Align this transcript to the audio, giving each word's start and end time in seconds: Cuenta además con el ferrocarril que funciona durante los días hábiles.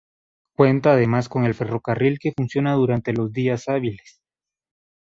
Cuenta 0.57 0.93
además 0.93 1.29
con 1.29 1.43
el 1.45 1.53
ferrocarril 1.53 2.17
que 2.17 2.33
funciona 2.35 2.73
durante 2.73 3.13
los 3.13 3.31
días 3.31 3.69
hábiles. 3.69 4.19